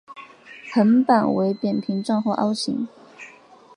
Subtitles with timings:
[0.73, 2.87] 横板为扁平状或凹形。